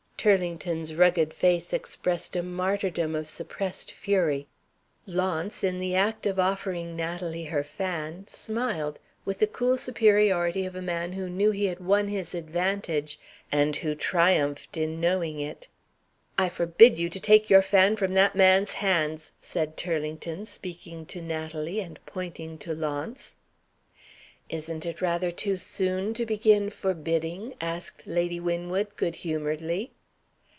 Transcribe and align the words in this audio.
Turlington's 0.21 0.93
rugged 0.93 1.33
face 1.33 1.73
expressed 1.73 2.35
a 2.35 2.43
martyrdom 2.43 3.15
of 3.15 3.27
suppressed 3.27 3.91
fury. 3.91 4.45
Launce 5.07 5.63
in 5.63 5.79
the 5.79 5.95
act 5.95 6.27
of 6.27 6.39
offering 6.39 6.95
Natalie 6.95 7.45
her 7.45 7.63
fan 7.63 8.27
smiled, 8.27 8.99
with 9.25 9.39
the 9.39 9.47
cool 9.47 9.79
superiority 9.79 10.63
of 10.63 10.75
a 10.75 10.81
man 10.83 11.13
who 11.13 11.27
knew 11.27 11.47
that 11.49 11.57
he 11.57 11.65
had 11.65 11.79
won 11.79 12.07
his 12.07 12.35
advantage, 12.35 13.19
and 13.51 13.77
who 13.77 13.95
triumphed 13.95 14.77
in 14.77 15.01
knowing 15.01 15.39
it. 15.39 15.67
"I 16.37 16.49
forbid 16.49 16.99
you 16.99 17.09
to 17.09 17.19
take 17.19 17.49
your 17.49 17.63
fan 17.63 17.95
from 17.95 18.11
that 18.11 18.35
man's 18.35 18.73
hands," 18.73 19.31
said 19.41 19.75
Turlington, 19.75 20.45
speaking 20.45 21.07
to 21.07 21.21
Natalie, 21.23 21.79
and 21.79 21.99
pointing 22.05 22.59
to 22.59 22.75
Launce. 22.75 23.37
"Isn't 24.49 24.85
it 24.85 25.01
rather 25.01 25.31
too 25.31 25.57
soon 25.57 26.13
to 26.13 26.27
begin 26.27 26.69
'forbidding'?" 26.69 27.55
asked 27.59 28.05
Lady 28.05 28.39
Winwood, 28.39 28.95
good 28.95 29.15
humoredly. 29.15 29.89